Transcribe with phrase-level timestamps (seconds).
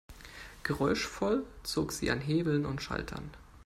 [0.63, 3.29] Geräuschvoll zog sie an Hebeln und Schaltern.